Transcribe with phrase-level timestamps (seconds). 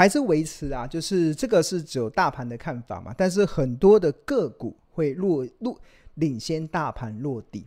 [0.00, 5.78] 还是维持啊，就是这个是只有大盘的看法嘛，但是很多的个股会落落
[6.14, 7.66] 领先大盘落底，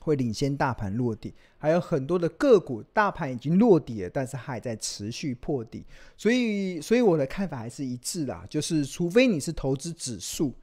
[0.00, 5.84] 会领先大盘落底，还有很多的个股大盘已经落底了，但是还在持续破底，
[6.16, 10.54] 所以所以我的看法还是一致啦，就是除非你是投资指数，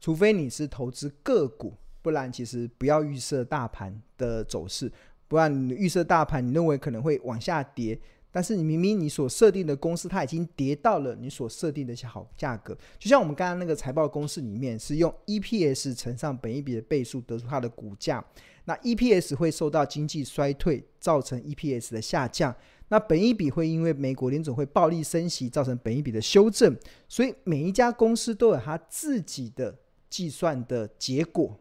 [0.00, 4.90] 除非你是投资个股，不然其实不要预设大盘的走势，
[5.28, 8.00] 不然预设大盘，你认为可能会往下跌。
[8.32, 18.24] 但是你明明你所设定的公司，它已经跌到了你所设定的一些好价格，就像我们刚刚那个财报公式里面是用 EPS 乘上本一比的倍数得出它的股价，
[18.66, 22.54] 那 EPS 会受到经济衰退造成 EPS 的下降，
[22.88, 26.76] 那本一比会因为美国联总会暴力升息造成本一比的修正，
[27.08, 29.76] 所以每一家公司都有它自己的
[30.08, 31.58] 计算的结果，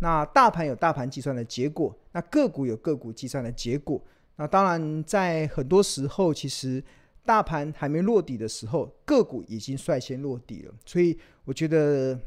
[0.00, 4.02] 那大盘有大盘计算的结果，那个股有个股计算的结果。
[4.38, 6.84] 那当然，在很多时候，其实
[7.24, 10.74] 大盘还没落底的时候，个股已经率先落底了。
[10.84, 12.20] 所以，我觉得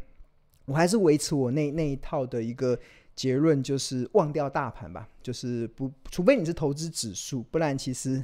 [0.66, 2.80] 我还是维持我那那一套的一个
[3.16, 5.08] 结论，就是忘掉大盘吧。
[5.22, 8.24] 就是不，除非你是投资指数，不然其实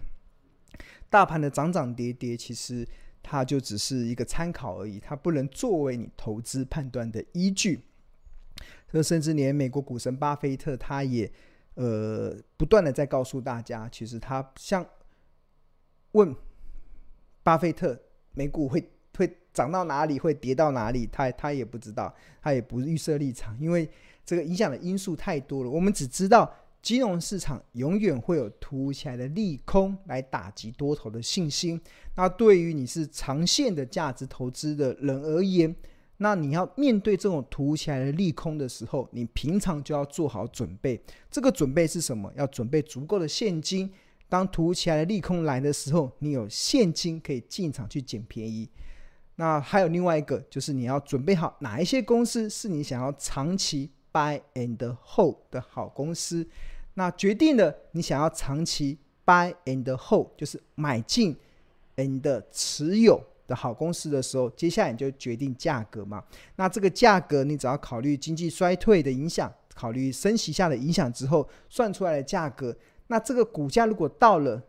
[1.08, 2.88] 大盘的涨涨跌跌，其实
[3.22, 7.82] 它就只是一个参考而已，它不能作为你投资判断的依据。
[8.92, 11.32] 这甚至连美国股神巴菲特他也。
[11.76, 14.86] 呃，不断的在告诉大家，其实他像
[16.12, 16.36] 问
[17.44, 17.98] 巴菲特，
[18.34, 18.84] 美股会
[19.18, 23.90] 会涨到哪里，会跌到哪里，他他也不知道，他也不预设立场，因为
[24.26, 25.70] 这个影响的因素太多了。
[25.70, 26.52] 我们只知道，
[26.82, 31.80] 金融市场永远会有突如其来的利空来打击多头的信心。
[32.16, 35.76] 那对于你是长线的价值投资的人而言，
[36.18, 41.00] 那你要面对这种突如其来的利空的时候，你平常就要做好准备。
[41.30, 42.32] 这个准备是什么？
[42.36, 43.92] 要准备足够的现金。
[44.30, 48.70] 当突如其来的利空来的时候，你有现金可以进场去捡便宜。
[49.36, 56.48] 那还有另外一个，就是你要准备好哪一些公司是你想要长期 buy and hold 的好公司。
[56.94, 61.36] 那决定了你想要长期 buy and hold，就是买进
[61.98, 63.22] and 持有。
[63.48, 66.24] 的好公司的时候，接下来你就决定价格嘛。
[66.56, 72.76] 那这个价格，你只要考虑经济衰退的影响，考虑升息下的影响之后，算出来的价格。
[73.08, 74.62] 那这个股价如果到了，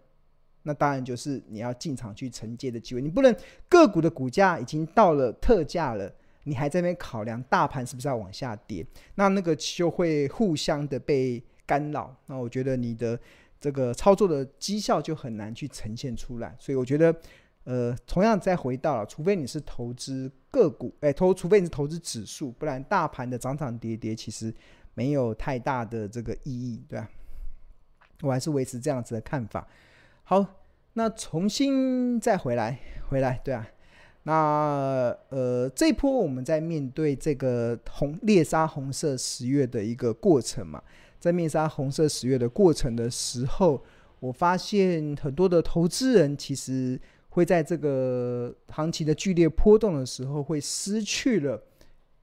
[0.64, 3.00] 那当然就是你要进场去承接的机会。
[3.00, 3.34] 你不能
[3.68, 6.12] 个股的股价已经到了特价了，
[6.44, 12.14] 你还在那边考量大盘是不是要往下跌，那那个就会互相的被干扰。
[12.26, 13.18] 那我觉得你的
[13.58, 16.54] 这个操作的绩效就很难去呈现出来。
[16.58, 17.14] 所以我觉得。
[17.66, 24.54] 呃，同样再回到了，除非你是投资个股，哎，投，除非你是投资指数，不然大盘的涨涨跌跌其实
[24.94, 27.10] 没有太大的这个意义，对吧？
[28.22, 29.66] 我还是维持这样子的看法。
[30.22, 30.46] 好，
[30.92, 32.78] 那重新再回来，
[33.08, 33.66] 回来，对啊，
[34.22, 40.80] 那呃，这一波我们在面对这个红猎杀红色十月的一个过程嘛，
[41.18, 43.82] 在面杀红色十月的过程的时候，
[44.20, 47.00] 我发现很多的投资人其实。
[47.36, 51.62] 会在这个行情的剧烈波动的时候，会失去了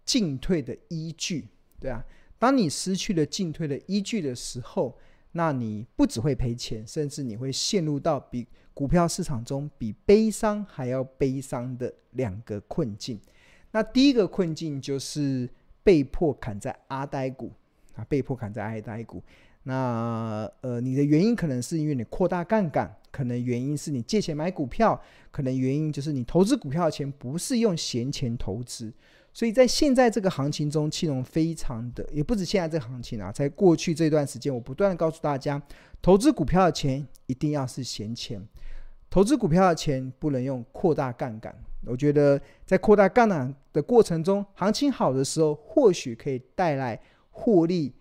[0.03, 1.47] 进退的依据，
[1.79, 2.03] 对啊。
[2.39, 4.97] 当你失去了进退的依据的时候，
[5.33, 13.21] 那你不只会赔钱，甚至你会陷入到比股票市场中比悲伤还要悲伤的两个困境。
[13.69, 15.47] 那第一个困境就是
[15.83, 17.51] 被迫砍在阿呆股
[17.93, 19.21] 啊，被迫砍在阿呆股。
[19.63, 22.95] 那呃，你的原因可能是因为你扩大杠杆。
[23.13, 28.91] 可能原因是你借钱买股票，可能原因就是你投资股票的钱不是用闲钱投资，
[29.31, 35.61] 所以在现在这个行情中，金融非常的，也不止现在这个行情啊，在过去这段时间，我不断的告诉大家，
[36.01, 38.43] 投资股票的钱一定要是闲钱，
[39.11, 41.55] 投资股票的钱不能用扩大杠杆。
[41.85, 46.99] 我觉得在扩大杠杆的过程中，行情好的时候，或许可以带来
[47.29, 47.93] 获利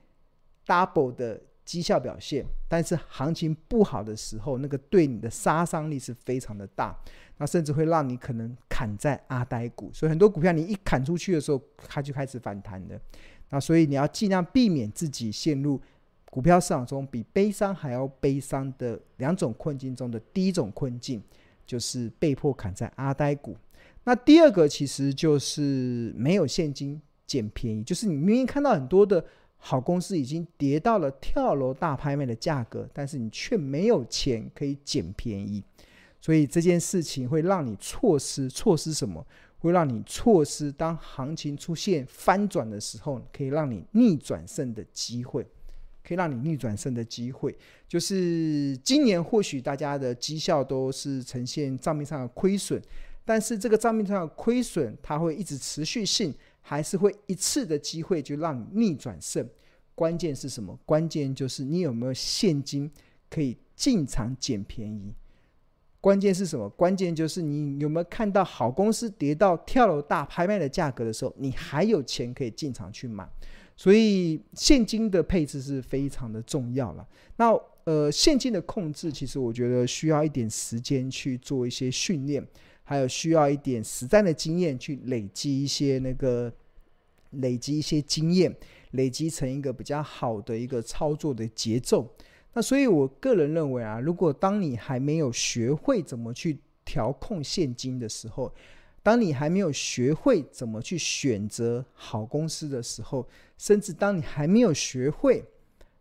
[0.66, 1.38] double 的。
[1.64, 6.96] 绩效表现，但是行情不好的时候，那个对你的杀伤力是非常的大，
[7.38, 9.90] 那甚至会让你可能砍在阿呆股。
[9.92, 13.00] 所以很多股票你一砍出去的时候，它就开始反弹了。
[13.50, 15.80] 那所以你要尽量避免自己陷入
[16.30, 21.22] 股票市场中比悲伤还要悲伤的两种困境中的第一种困境，
[21.64, 23.56] 就是被迫砍在阿呆股。
[24.04, 29.24] 那第二个其实就是没有现金捡便宜，就是你明明看到很多的。
[29.64, 35.62] 好公司已经跌到了跳楼大拍卖的价格，但是你却没有钱可以捡便宜，
[36.20, 39.24] 所以这件事情会让你错失，错失什么？
[39.60, 45.46] 会让你错失当行情出现翻转的时候，可以让你逆转胜的机会。
[46.04, 47.56] 可以让你逆转胜的机会。
[47.86, 52.82] 就是今年或许大家的绩效都是呈现账面上的亏损，
[53.24, 59.46] 但是这个账面上的亏损它会一直持续性，还是会一次的机会就让你逆转胜？
[59.94, 60.78] 关键是什么？
[60.86, 62.90] 关键就是你有没有现金
[63.28, 65.12] 可以进场捡便宜。
[66.00, 66.68] 关键是什么？
[66.70, 73.28] 关键就是你有没有看到好公司跌到跳楼大拍卖的价格的时候，你还有钱可以进场去买。
[73.76, 77.06] 所以现金的配置是非常的重要了。
[77.36, 77.52] 那
[77.84, 82.46] 呃，现金的控制其实我觉得需要一点时间去做一些训练，
[82.92, 86.52] 还有需要一点实战的经验去累积一些那个
[87.30, 88.54] 累积一些经验，
[88.90, 92.06] 累积成一个比较好的一个操作的节奏。
[92.52, 98.52] 那所以，我个人认为啊，如果当你还没有学会怎么去调控现金的时候，
[99.02, 105.42] 当你还没有学会怎么去选择好公司的时候，甚至当你还没有学会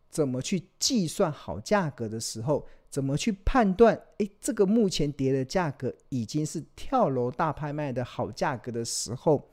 [0.09, 9.49] 怎么去计算好价格的时候，怎么去判断，诶，这个目前跌的价格已经是跳楼大拍卖的好价格的时候，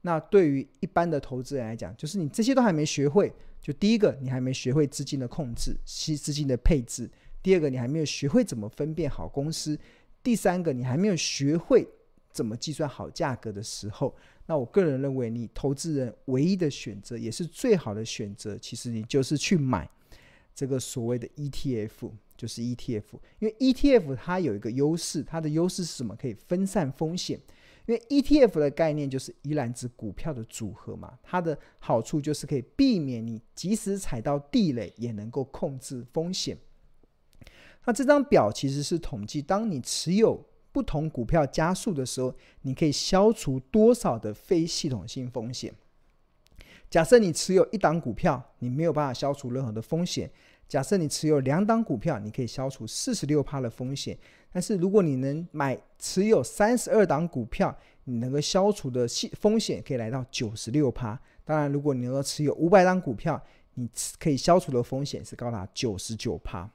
[0.00, 3.32] 那对于一般的投资人来讲，就是你这些都还没学会。
[3.60, 7.06] 就第一个，你还没学会资金的控制、吸资金的配置；
[7.42, 9.76] 第二个，你还没有学会怎么分辨好公司；
[10.22, 11.86] 第三个，你还没有学会
[12.32, 14.16] 怎么计算好价格的时候，
[14.46, 19.86] 那我个人认为，你投资人唯一的选择，也是最好的选择，其实你就是去买
[20.54, 23.02] 这个所谓的 ETF，就是 ETF，
[23.38, 26.16] 因为 ETF 它有一个优势，它的优势是什么？
[26.16, 27.38] 可以分散风险。
[27.84, 36.56] 因为 ETF 的概念就是一篮子股票的组合嘛，它的好处就是可以避免你即使踩到地雷，也能够控制风险。
[37.84, 40.42] 那这张表其实是统计，当你持有
[40.72, 45.74] 不同股票加数的时候，你可以消除多少的非系统性风险。
[46.88, 50.30] 假设你持有一档股票，你没有办法消除任何的风险。
[50.70, 54.16] 假设你持有两档股票，你可以消除四十六趴的风险。
[54.52, 61.20] 但是如果你能买持有三十二档股票，你能够消除的系风险可以来到九十六趴。
[61.44, 63.42] 当然，如果你能够持有五百档股票，
[63.74, 63.90] 你
[64.20, 66.70] 可以消除的风险是高达九十九趴。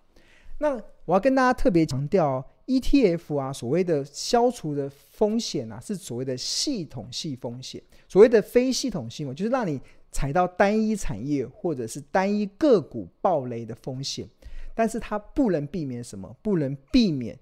[0.57, 0.75] 那
[1.05, 7.81] 我要跟大家特别强调哦，ETF 啊，所谓的消除的风险啊，是所谓的系统性风险。
[8.09, 9.79] 所谓的非系统性，就是让你。
[10.15, 14.25] 踩到单一产业或者是单一个股暴雷的风险，
[14.73, 16.33] 但是它不能避免什么？
[16.41, 17.37] 不能避免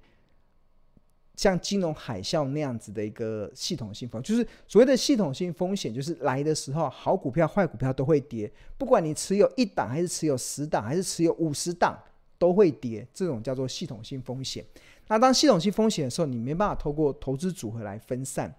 [1.35, 11.95] 像金融海啸那样子的一个系统性风，就是所谓的系统性风险，就是来的时候好股票、坏股票都会跌，不管你持有一档还是持有十档还是持有五十档
[12.39, 14.65] 都会跌，这种叫做系统性风险。
[15.07, 18.51] 那当系统性风险的时候，你没办法透过投资组合来分散。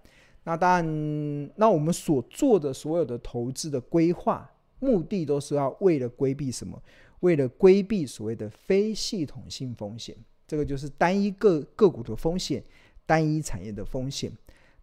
[0.45, 4.49] 那当然，那我们所做的所有的投资的规划，
[4.79, 6.81] 目的都是要为了规避什么？
[7.21, 10.15] 为了规避所谓的非系统性风险。
[10.47, 12.63] 这个就是单一个个股的风险，
[13.05, 14.31] 单一产业的风险。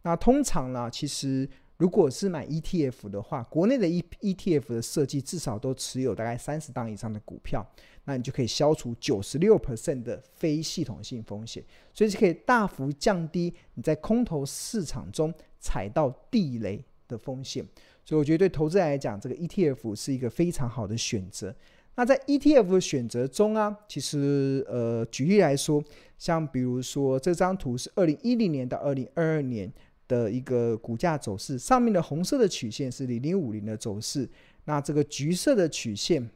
[0.03, 7.65] 那通常呢，其实如果是买 ETF 的话，国内的 E ETF 的设计至少都持有大概三十档以上的股票。
[8.05, 15.33] 那你就可以消除九十六 percent 的非系统性风险，所以就可以大幅降低你在空头市场中
[15.63, 17.65] 踩到地雷的风险。
[18.05, 21.55] 所以我觉得对投资人来讲，这个 ETF 是一个非常好的选择。
[21.95, 25.83] 那在 ETF 的选择中啊，其实呃，举例来说，
[26.19, 29.73] 像比如说这张图是二零一零年到二零二二年
[30.09, 34.29] 的一个股价走势，上面的红色的曲线是零零五零的走势，
[34.65, 36.29] 那这个橘色的曲线。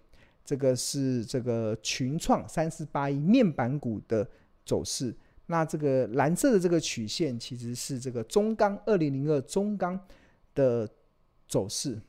[0.45, 4.25] 这个是这个群创三四八一面板股的
[4.65, 5.13] 走势，
[5.47, 9.99] 那这个蓝色的这个曲线其实是这个中钢二零零二中钢
[10.55, 10.89] 的
[11.47, 12.01] 走势。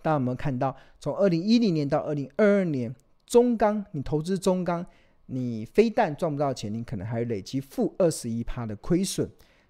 [0.00, 2.94] 大家有没有看到，从二零一零年到二零二二年，
[3.26, 4.84] 中钢你投资中钢，
[5.26, 9.28] 你非但赚不到钱，你可能还累积负二十一趴的亏损。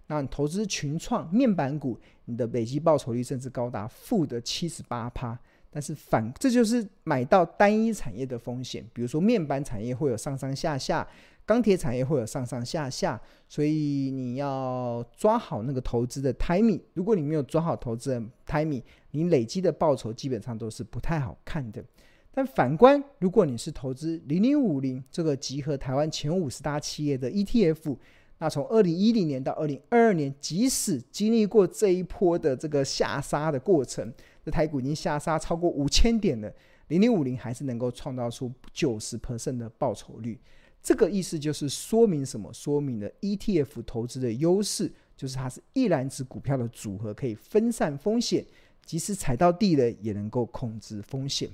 [0.08, 5.38] 那你投资群创面板股，你的累积报酬率甚至高达负的七十八趴。
[5.70, 8.84] 但是反，这就是买到单一产业的风险。
[8.92, 11.04] 比如说面板产业会有上上下下，
[11.46, 16.80] 钢铁产业会有上上下下，所以你要抓好那个投资的 timing。
[16.94, 21.84] 如果你没有抓好投资的 timing，你累积的报酬基本上都是不太好看的。
[22.32, 27.96] 但反观，如果你是投资零零五零这个集合台湾前五十大企业的 ETF，
[28.38, 34.12] 那从二零一零年到二零二二年，即使经历过这一波的这个下杀的过程。
[34.44, 36.52] 这台股已经下杀超过五千点了，
[36.88, 40.40] 零零五零还是能够创造出九十 percent 的报酬率。
[40.84, 42.52] 这个意思就是说明什么？
[42.52, 48.44] 说明了 ETF 投资的优势，就是它是一篮子股票的组合，可以分散风险，
[48.84, 51.48] 即使踩到地雷也能够控制风险。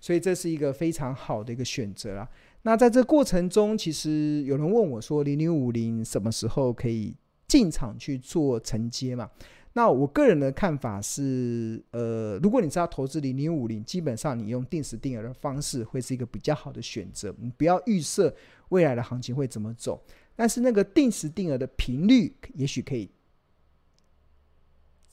[0.00, 2.28] 所以这是一个非常好的一个选择啦。
[2.62, 7.14] 那在这过程中，其实有人问我说，零零五零什么时候可以
[7.46, 9.30] 进场去做承接嘛？
[9.74, 17.34] 那我个人的看法是，呃，如果你知道投资零零五零，基本上你用定时定额的方式会是一个比较好的选择。
[17.38, 18.34] 你不要预设
[18.68, 20.02] 未来的行情会怎么走，
[20.36, 23.10] 但是那个定时定额的频率也许可以。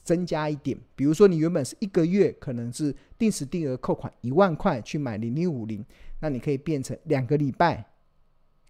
[0.02, 5.84] 增加一点，比如说你原本是一个月，可能是定时定额扣款一万块去买零零五零，
[6.20, 7.84] 那你可以变成两个礼拜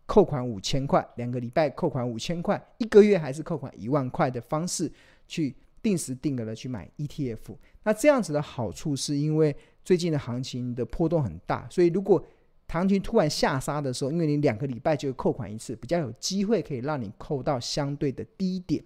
[0.05, 4.91] 扣款五千块，两个礼拜扣款五千块，一个月还是扣款一万块的方式
[5.27, 7.57] 去定时定额的去买 ETF。
[7.85, 12.25] 那这样子的好处是因为最近的行情的波动很大，所以如果
[12.69, 18.83] 行情突然下杀的时候，因为你两个礼拜就扣款一次，比较有机会可以让你扣到相对的低点。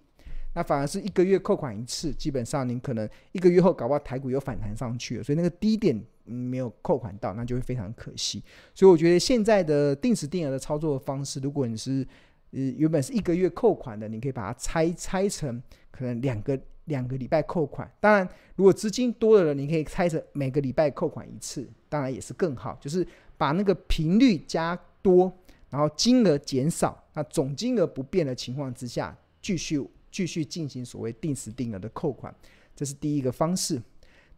[0.55, 8.43] 那反而是一个月扣款一次，基本上您可能一个月后搞不好台股又反弹上去了，所以那个低点没有扣款到，那就会非常可惜。
[8.73, 12.07] 所以我觉得现在的定时定额的操作方式，如果你是
[12.53, 15.61] 呃原本是一个月扣款的，你可以把它拆拆成
[15.91, 17.91] 可能两个两个礼拜扣款。
[18.00, 22.76] 当然，如果资金多的人，你可以拆成每个礼拜扣款一次，当然也是更好。
[22.81, 25.33] 就是把那个频率加多，
[25.71, 29.87] 然后金额减少，那总金额不变的情况之下，继续。
[30.14, 32.33] 继续进行所谓定时定额的扣款，
[32.76, 33.83] 这是第一个方式。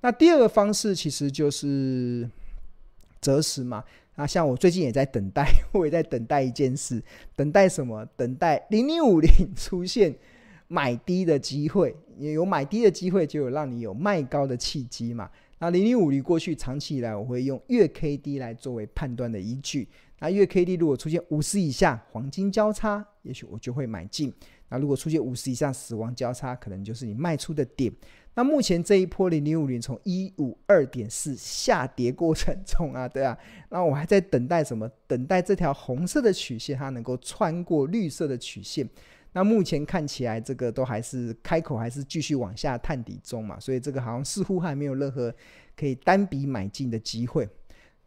[0.00, 2.26] 那第二个方式其实就是
[3.20, 3.84] 择时嘛。
[4.14, 8.02] 那像我最近也在等待，我也在等待一件事，等待什么？
[8.16, 10.16] 等待零零五零出现
[10.68, 11.94] 买低的机会。
[12.18, 15.30] 也有买低的机会，就有让你有卖高的契机嘛。
[15.58, 19.86] 那零零五零过去长期以来，我会用月 K D 来作为判断的依据。
[20.18, 24.32] 那月 K D 如果出现五十以下黄金交叉，也许我就会买进。
[24.70, 27.92] 那如果出现五十以上死亡交叉，可能就是你卖出的点。
[28.34, 33.36] 那目前这一波零零五零从一五二点四下跌过程中啊， 对啊，
[33.68, 34.90] 那我还在等待什么？
[35.06, 38.88] 等待这条红色的曲线它能够穿过绿色的曲线。
[39.36, 45.30] 那目前看起来这个都还是开口还是继续往下探底中嘛，所以这个好像似乎还没有任何
[45.76, 47.46] 可以单笔买进的机会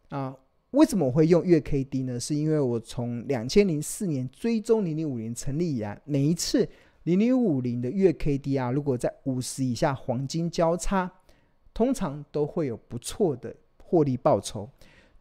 [0.08, 0.36] 啊。
[0.72, 2.18] 为什么我会用月 K D 呢？
[2.18, 6.68] 是因为我从两千零四年追踪零零五零成立以来，每一次
[7.04, 11.08] 零零五零的月 K D 啊，如果在五十以下黄金交叉，
[11.72, 14.68] 通常都会有不错的获利报酬。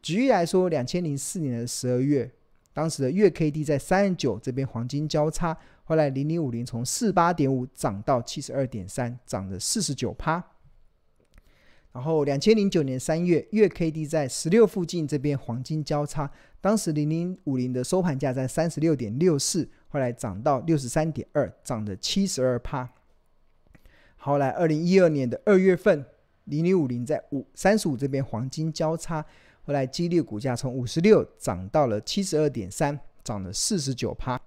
[0.01, 2.31] 举例来说，两千零四年的十二月，
[2.73, 5.55] 当时的月 K D 在三十九这边黄金交叉，
[5.89, 10.34] 后来零零五零从四八点五涨到七十二点三，涨了四十九趴。
[11.91, 16.29] 然后，两千零九年三月，月 K D 在十六附近这边黄金交叉，
[16.62, 22.88] 当时零零五零的收盘价在三十六点六四，后来涨到六十三点二，涨了七十二趴。
[24.15, 26.05] 后来二零一二年的二月份，
[26.43, 29.25] 零零五零在五三十五这边黄金交叉，
[29.63, 34.39] 后来激励股价从五十六涨到了七十二点三，涨了四十九趴。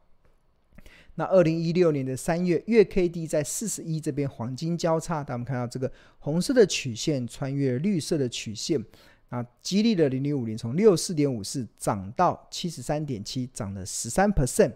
[1.16, 8.82] 那二零一六年的三月，月 K D 在四十一这边黄金交叉，大家看到这个红色的曲线穿越绿色的曲线，
[9.28, 14.72] 啊，激励的零零五零从六四点五四涨到七十三点七，涨了十三 percent，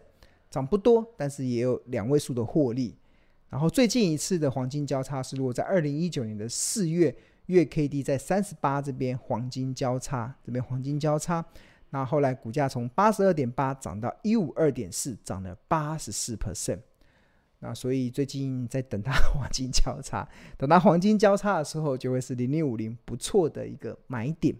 [0.50, 2.94] 涨不多，但是也有两位数的获利。
[3.48, 7.16] 然后最近一次的黄金交叉是落在二零一九年的四月，
[7.46, 11.42] 月 K D 在三十八这边黄金交叉，这边黄金交叉。
[11.90, 16.80] 那后来股价从八十二点八涨到一五二点四，涨了八十四 percent。
[17.60, 20.28] 那所以最近在等它黄金交叉，
[20.58, 24.54] 等它黄金交叉的时候，就会是零零五零不错的一个买点。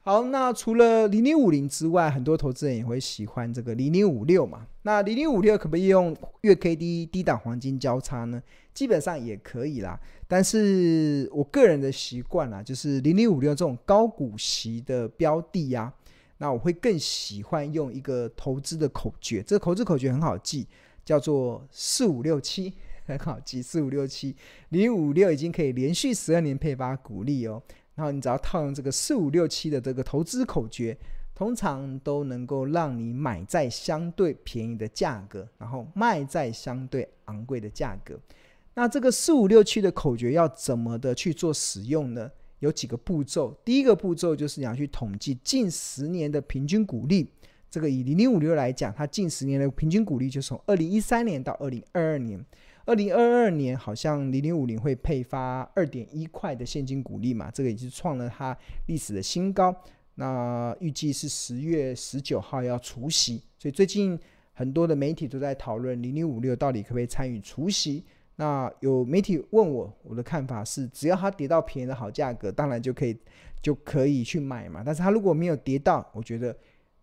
[0.00, 4.66] 好，那除了零零五零之外，很多投资人也会喜欢这个零零五六嘛。
[4.82, 8.42] 那零零五六可不可以用月 K D 低档黄金交叉呢？
[8.72, 10.00] 基本上也可以啦。
[10.26, 15.92] 但是我个人的习惯啦，就是零零五六这种高股息的标的呀、
[16.38, 20.66] 那我会更喜欢用一个投资的口诀，这个投资口诀很好记，
[21.04, 22.72] 叫做四五六七，
[23.04, 24.34] 很好记，四五六七，
[24.70, 27.62] 零五六已经可以连续十二年配发股利哦。
[27.94, 30.96] 然后你只要套用这个四五六七的这个投资口诀，
[31.34, 38.16] 通常都能够让你买在相对便宜的价格，然后卖在相对昂贵的价格。
[38.74, 42.30] 那这个四五六七的口诀要怎么的去做使用呢？
[42.60, 47.28] 有几个步骤，第一个步骤就是你要去统计近十年的平均股利。
[47.70, 52.44] 这个以零零五六来讲，它近十年的平均股利就从二零一三年到二零二二年。
[52.86, 59.76] 二零二二年好像零零五零会配发二点一块的现金股利嘛，这个已经创了它历史的新高。
[60.14, 64.18] 那预计是十月十九号要除息，所以最近
[64.54, 68.02] 很多的媒体都在讨论零零五六到底可不可以参与除息。
[68.40, 73.18] 那有媒体问我，我的看法是，只要它跌到便宜的好价格，当然就可以
[73.60, 74.80] 就可以去买嘛。
[74.86, 76.56] 但是它如果没有跌到，我觉得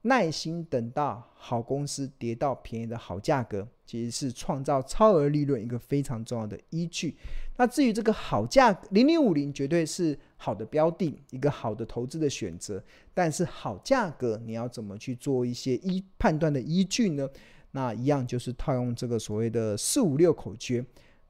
[0.04, 7.18] 耐心等到好公司跌到便宜的好价格，其实是创造超额利润一个非常重要的依据。
[7.58, 12.82] 那至于这个好价零零五零，绝对是好的标的，一个好的投资的选择。
[13.14, 17.30] 但是好价格，你要怎么去做一些依判断的依据呢？
[17.72, 20.86] 那一样就是套用这个所谓的四五六口诀。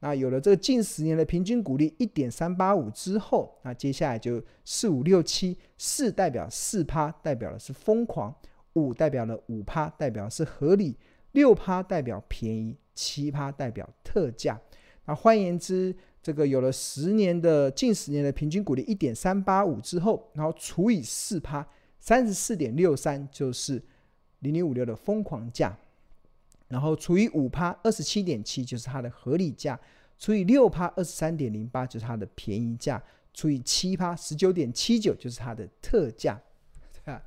[0.06, 8.32] 那有了这个近十年的平均股利一点三八五之后，那接下来就四五六七，四代表四趴，代表的是疯狂；
[8.74, 10.94] 五代表了五趴，代表是合理；
[11.32, 14.56] 六趴代表便宜；七趴代表特价。
[15.06, 21.66] 那换言之，这个有了十年的近十年的平均股利一点三八五之后，然后除以四趴，
[21.98, 23.82] 三十四点六三就是
[24.38, 25.76] 零零五六的疯狂价。
[26.68, 29.76] 然后除以五趴，二十七点七就是它的合理价；
[30.18, 32.98] 除以六趴，二十三点零八就是它的便宜价；
[33.34, 36.40] 除以七趴，十九点七九就是它的特价。
[36.92, 37.22] 对 吧，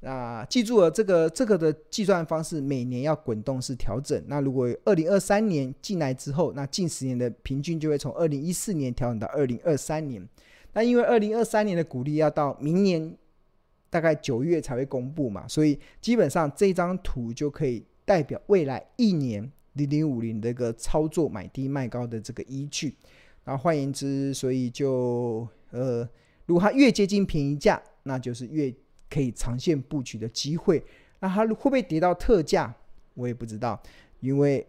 [0.00, 4.22] 那记住了这个这个的计算方式，每年要滚动式调整。
[4.26, 10.26] 那如果二零二三年进来之后，那近十年的平均就会从二零一四年调整到二零二三年。
[10.72, 13.16] 那因为二零二三年的股利要到明年
[13.90, 17.84] 大概九月才会公布嘛，所以基本上这张图就可以。
[18.06, 22.96] 代表未来一年零零五零的一个操作买低卖高的这个依据，
[23.44, 26.08] 然后换言之，所以就呃，
[26.46, 28.74] 如果它越接近便宜价，那就是越
[29.08, 30.82] 可以长线布局的机会。
[31.20, 32.74] 那它会不会跌到特价？
[33.14, 33.80] 我也不知道，
[34.20, 34.66] 因为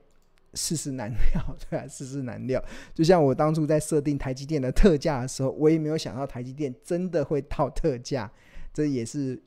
[0.54, 2.64] 世事难料， 对啊，世事难料。
[2.94, 8.32] 就像我当初在设定台积电的特价的时候，我也没有想到台积电真的会到特价，
[8.74, 9.42] 这也是。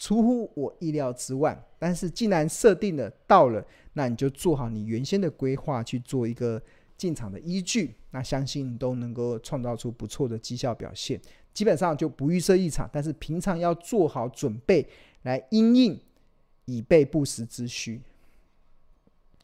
[0.00, 6.60] 出乎我意料之外，但是既然设定了到了，那你就做好你原先的规划，去做一个
[6.96, 11.20] 进场的依据，那相信都能够创造出不错的绩效表现。
[11.52, 14.88] 基本上就不预设异常，但是平常要做好准备
[15.24, 16.00] 来因应，
[16.64, 18.00] 以备不时之需。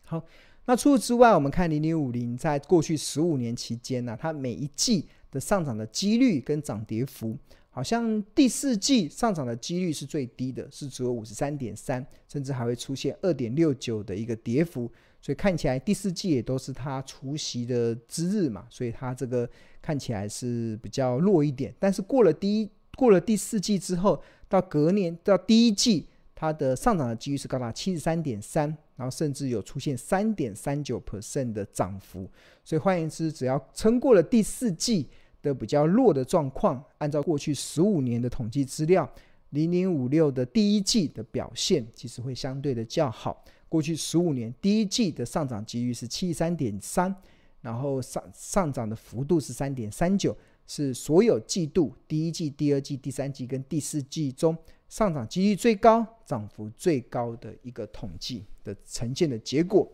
[0.05, 0.25] 好，
[0.64, 7.37] 那除此之外，我们看零零五零在过去十五年期间呢、它每一季的上涨的几率跟涨跌幅。
[7.77, 19.47] 好像第四季上涨的几率是最低的，是只有五十三点三，甚至还会出现二点六九的一个跌幅，所以看起来第四季也都是它除夕的之日嘛，所以它这个
[19.83, 21.75] 看起来是比较弱一点。
[21.79, 32.27] 但是过了第一过了第四季之后，到隔年到第一季，它的上涨的几率是高达七十三点三，然后甚至有出现三点三九 percent 的涨幅。
[32.65, 35.11] 所以换言之，只要撑过了第四季。
[35.47, 39.09] 的比较弱的状况，按照过去十五年的统计资料，
[39.51, 43.45] 零零五六的第一季的表现其实会相对的较好。
[43.69, 47.15] 过去十五年第一季的上涨几率是七三点三，
[47.61, 54.57] 然后上上涨的幅度是三点三九，是所有季度第一季、第二季、第三季跟第四季中
[54.89, 59.89] 上涨几率最高、涨幅最高的一个统计的呈现的结果，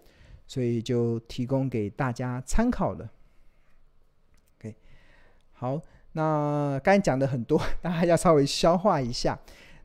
[0.46, 3.10] 所以就提供给大家参考了。
[5.62, 5.80] 好，
[6.14, 9.38] 那刚才讲的很多， 大家要稍微消化一下。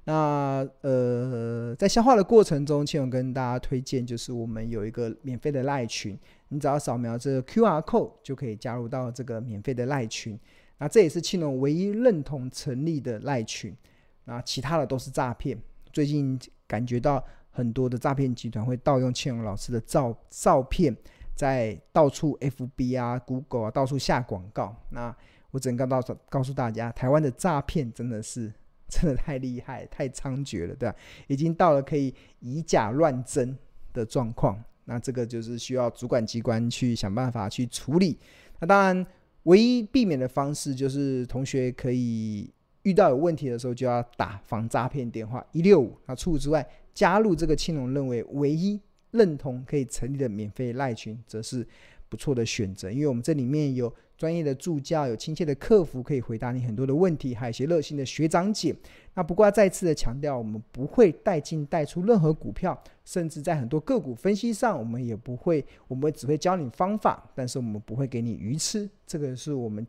[0.05, 10.39] 那呃，在消化的过程中，庆荣跟大家推荐，就是我们有一个免费的赖群，你只要扫描这个 QR code 就可以加入到这个免费的赖群。
[10.79, 13.77] 那这也是庆荣唯一认同成立的赖群，
[14.25, 15.55] 那其他的都是诈骗。
[15.93, 20.97] 最近感觉到很多的诈骗集团会盗用庆荣老师的照照片，
[21.35, 24.75] 在到处 FB 啊、Google 啊到处下广告。
[24.89, 25.15] 那
[25.51, 28.51] 我只能告诉告诉大家，台湾的诈骗真的是
[28.89, 30.95] 真的太厉害、太猖獗了，对吧？
[31.27, 33.57] 已经到了可以以假乱真
[33.93, 34.61] 的状况。
[34.85, 38.17] 那这个就是需要主管机关去想办法去处理。
[38.59, 39.07] 那当然，
[39.43, 42.49] 唯一避免的方式就是同学可以
[42.83, 45.97] 遇到有问题的时候就要打防诈骗电话一六五。
[46.05, 48.79] 那除此之外，加入这个青龙认为唯一
[49.11, 51.67] 认同可以成立的免费赖群，则是
[52.09, 53.93] 不错的选择，因为我们这里面有。
[54.17, 58.75] 专业的助教，有亲切的客服可以回答你很多的问题，还有一些热心的学长姐。
[59.13, 68.89] 那不过要再次的强调，我们不会带进带出任何股票，甚至在很多个股分析上，我们也不会，我们只会教你方法，但是我们不会给你鱼吃。
[69.05, 69.85] 这个是我们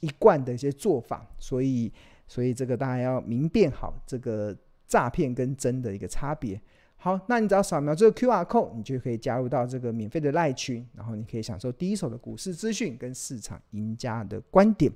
[0.00, 1.92] 一贯的一些做法，所以，
[2.26, 6.60] 所以这个大家要明辨好这个诈骗跟真的一个差别。
[7.02, 14.92] 好，那你只要扫描这个 QR code，你就可以加入到这个免费的赖群，然后你可以享受第一手的股市资讯跟市场赢家的观点。